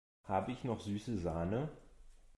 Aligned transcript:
Habe 0.23 0.51
ich 0.51 0.63
noch 0.63 0.81
süße 0.81 1.19
Sahne? 1.19 1.69